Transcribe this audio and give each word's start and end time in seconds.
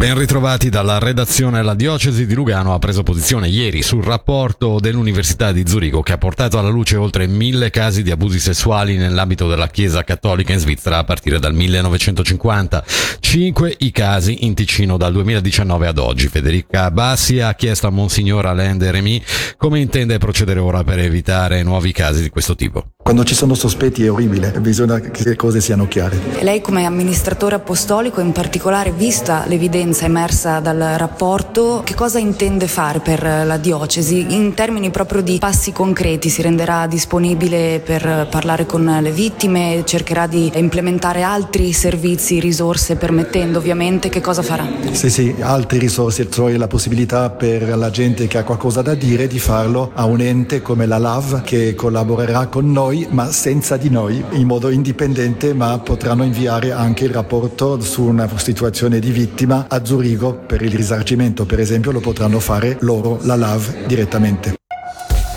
Ben 0.00 0.16
ritrovati 0.16 0.70
dalla 0.70 0.98
redazione. 0.98 1.62
La 1.62 1.74
diocesi 1.74 2.24
di 2.24 2.32
Lugano 2.32 2.72
ha 2.72 2.78
preso 2.78 3.02
posizione 3.02 3.48
ieri 3.48 3.82
sul 3.82 4.02
rapporto 4.02 4.80
dell'Università 4.80 5.52
di 5.52 5.66
Zurigo 5.66 6.00
che 6.00 6.14
ha 6.14 6.16
portato 6.16 6.58
alla 6.58 6.70
luce 6.70 6.96
oltre 6.96 7.26
mille 7.26 7.68
casi 7.68 8.02
di 8.02 8.10
abusi 8.10 8.40
sessuali 8.40 8.96
nell'ambito 8.96 9.46
della 9.46 9.68
Chiesa 9.68 10.02
cattolica 10.02 10.54
in 10.54 10.58
Svizzera 10.58 10.96
a 10.96 11.04
partire 11.04 11.38
dal 11.38 11.52
1950. 11.52 12.82
Cinque 13.20 13.74
i 13.80 13.90
casi 13.90 14.46
in 14.46 14.54
Ticino 14.54 14.96
dal 14.96 15.12
2019 15.12 15.88
ad 15.88 15.98
oggi. 15.98 16.28
Federica 16.28 16.90
Bassi 16.90 17.40
ha 17.40 17.52
chiesto 17.52 17.86
a 17.86 17.90
Monsignor 17.90 18.46
Alain 18.46 18.78
de 18.78 18.90
Remy 18.90 19.22
come 19.58 19.80
intende 19.80 20.16
procedere 20.16 20.60
ora 20.60 20.82
per 20.82 20.98
evitare 20.98 21.62
nuovi 21.62 21.92
casi 21.92 22.22
di 22.22 22.30
questo 22.30 22.54
tipo. 22.54 22.86
Quando 23.02 23.26
ci 23.26 23.34
sono 23.34 23.54
sospetti 23.54 24.04
è 24.04 24.12
orribile, 24.12 24.52
bisogna 24.60 25.00
che 25.00 25.24
le 25.24 25.34
cose 25.34 25.60
siano 25.60 25.88
chiare. 25.88 26.16
Lei 26.42 26.60
come 26.60 26.84
amministratore 26.84 27.56
apostolico, 27.56 28.20
in 28.20 28.30
particolare 28.30 28.92
vista 28.92 29.44
l'evidenza 29.48 30.04
emersa 30.04 30.60
dal 30.60 30.94
rapporto, 30.96 31.80
che 31.84 31.94
cosa 31.94 32.20
intende 32.20 32.68
fare 32.68 33.00
per 33.00 33.22
la 33.22 33.56
diocesi 33.56 34.26
in 34.28 34.54
termini 34.54 34.90
proprio 34.90 35.22
di 35.22 35.38
passi 35.38 35.72
concreti? 35.72 36.28
Si 36.28 36.40
renderà 36.40 36.86
disponibile 36.86 37.82
per 37.84 38.28
parlare 38.30 38.64
con 38.64 38.84
le 38.84 39.10
vittime, 39.10 39.82
cercherà 39.84 40.28
di 40.28 40.52
implementare 40.54 41.22
altri 41.22 41.72
servizi, 41.72 42.38
risorse 42.38 42.94
permettendo 42.94 43.58
ovviamente, 43.58 44.08
che 44.08 44.20
cosa 44.20 44.42
farà? 44.42 44.68
Sì, 44.92 45.10
sì, 45.10 45.34
altre 45.40 45.78
risorse, 45.78 46.30
cioè 46.30 46.56
la 46.56 46.68
possibilità 46.68 47.30
per 47.30 47.76
la 47.76 47.90
gente 47.90 48.28
che 48.28 48.38
ha 48.38 48.44
qualcosa 48.44 48.82
da 48.82 48.94
dire 48.94 49.26
di 49.26 49.40
farlo 49.40 49.90
a 49.94 50.04
un 50.04 50.20
ente 50.20 50.62
come 50.62 50.86
la 50.86 50.98
LAV 50.98 51.42
che 51.42 51.74
collaborerà 51.74 52.46
con 52.46 52.70
noi 52.70 52.89
ma 53.10 53.30
senza 53.30 53.76
di 53.76 53.90
noi, 53.90 54.22
in 54.32 54.46
modo 54.46 54.70
indipendente, 54.70 55.54
ma 55.54 55.78
potranno 55.78 56.24
inviare 56.24 56.72
anche 56.72 57.04
il 57.04 57.10
rapporto 57.10 57.80
su 57.80 58.02
una 58.02 58.28
situazione 58.38 58.98
di 58.98 59.10
vittima 59.10 59.66
a 59.68 59.84
Zurigo 59.84 60.34
per 60.34 60.62
il 60.62 60.72
risarcimento, 60.72 61.46
per 61.46 61.60
esempio, 61.60 61.92
lo 61.92 62.00
potranno 62.00 62.40
fare 62.40 62.76
loro, 62.80 63.18
la 63.22 63.36
LAV, 63.36 63.86
direttamente. 63.86 64.59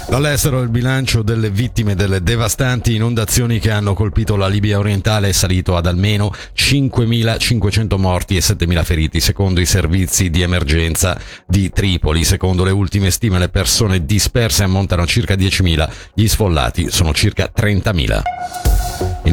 Dall'estero 0.07 0.61
il 0.61 0.69
bilancio 0.69 1.23
delle 1.23 1.49
vittime 1.49 1.95
delle 1.95 2.21
devastanti 2.21 2.93
inondazioni 2.95 3.59
che 3.59 3.71
hanno 3.71 3.93
colpito 3.93 4.35
la 4.35 4.47
Libia 4.47 4.77
orientale 4.77 5.29
è 5.29 5.31
salito 5.31 5.75
ad 5.75 5.87
almeno 5.87 6.31
5.500 6.55 7.97
morti 7.97 8.35
e 8.35 8.39
7.000 8.39 8.83
feriti, 8.83 9.19
secondo 9.19 9.59
i 9.59 9.65
servizi 9.65 10.29
di 10.29 10.41
emergenza 10.41 11.19
di 11.47 11.71
Tripoli. 11.71 12.23
Secondo 12.23 12.63
le 12.63 12.71
ultime 12.71 13.09
stime 13.09 13.39
le 13.39 13.49
persone 13.49 14.05
disperse 14.05 14.63
ammontano 14.63 15.01
a 15.01 15.05
circa 15.05 15.33
10.000, 15.33 15.89
gli 16.13 16.27
sfollati 16.27 16.91
sono 16.91 17.13
circa 17.13 17.51
30.000. 17.55 18.82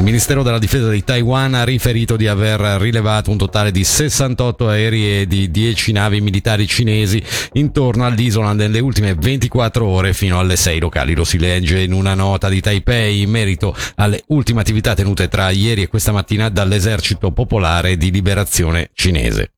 Il 0.01 0.07
Ministero 0.07 0.43
della 0.43 0.59
Difesa 0.59 0.89
di 0.89 1.05
Taiwan 1.05 1.53
ha 1.53 1.63
riferito 1.63 2.17
di 2.17 2.27
aver 2.27 2.59
rilevato 2.81 3.31
un 3.31 3.37
totale 3.37 3.71
di 3.71 3.85
68 3.85 4.67
aerei 4.67 5.21
e 5.21 5.27
di 5.27 5.51
10 5.51 5.93
navi 5.93 6.23
militari 6.23 6.67
cinesi 6.67 7.23
intorno 7.53 8.07
all'isola 8.07 8.55
nelle 8.55 8.81
ultime 8.81 9.15
24 9.15 9.87
ore 9.87 10.15
fino 10.15 10.39
alle 10.39 10.57
6 10.57 10.81
locali. 10.81 11.15
Lo 11.15 11.25
si 11.25 11.39
legge 11.39 11.83
in 11.83 11.93
una 11.93 12.15
nota 12.15 12.49
di 12.49 12.63
Taipei 12.63 13.21
in 13.21 13.29
merito 13.29 13.77
alle 13.97 14.23
ultime 14.29 14.63
attività 14.63 14.95
tenute 14.95 15.29
tra 15.29 15.51
ieri 15.51 15.83
e 15.83 15.89
questa 15.89 16.13
mattina 16.13 16.49
dall'esercito 16.49 17.31
popolare 17.31 17.99
di 17.99 18.11
liberazione 18.11 18.89
cinese. 18.95 19.51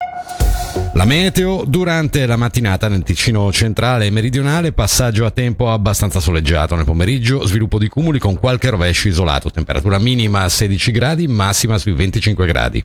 La 0.95 1.05
meteo 1.05 1.65
durante 1.67 2.27
la 2.27 2.37
mattinata 2.37 2.89
nel 2.89 3.03
Ticino 3.03 3.51
centrale 3.53 4.07
e 4.07 4.11
meridionale, 4.11 4.73
passaggio 4.73 5.25
a 5.25 5.31
tempo 5.31 5.71
abbastanza 5.71 6.21
soleggiato 6.21 6.75
nel 6.77 6.85
pomeriggio, 6.85 7.47
sviluppo 7.47 7.79
di 7.79 7.89
cumuli 7.89 8.19
con 8.19 8.39
qualche 8.39 8.71
rovescio 8.71 9.09
isolato, 9.09 9.51
temperatura 9.51 9.99
minima 9.99 10.43
a 10.43 10.49
16 10.49 10.91
gradi, 10.91 11.27
massima 11.27 11.79
sui 11.79 11.93
25 11.93 12.47
gradi. 12.47 12.85